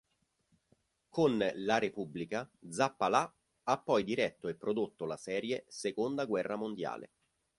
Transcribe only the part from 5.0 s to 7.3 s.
la serie Seconda Guerra Mondiale.